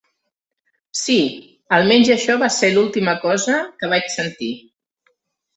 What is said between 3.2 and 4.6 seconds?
cosa que vaig sentir.